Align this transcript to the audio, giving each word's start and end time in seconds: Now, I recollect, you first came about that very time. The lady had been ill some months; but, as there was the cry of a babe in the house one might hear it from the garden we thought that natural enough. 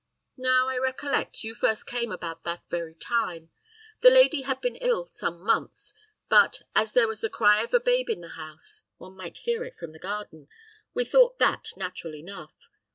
Now, 0.39 0.67
I 0.67 0.79
recollect, 0.79 1.43
you 1.43 1.53
first 1.53 1.85
came 1.85 2.11
about 2.11 2.43
that 2.43 2.63
very 2.71 2.95
time. 2.95 3.51
The 3.99 4.09
lady 4.09 4.41
had 4.41 4.59
been 4.59 4.77
ill 4.77 5.05
some 5.11 5.39
months; 5.43 5.93
but, 6.27 6.63
as 6.73 6.93
there 6.93 7.07
was 7.07 7.21
the 7.21 7.29
cry 7.29 7.61
of 7.61 7.71
a 7.75 7.79
babe 7.79 8.09
in 8.09 8.21
the 8.21 8.29
house 8.29 8.81
one 8.97 9.15
might 9.15 9.37
hear 9.37 9.63
it 9.63 9.77
from 9.77 9.91
the 9.91 9.99
garden 9.99 10.47
we 10.95 11.05
thought 11.05 11.37
that 11.37 11.67
natural 11.77 12.15
enough. 12.15 12.55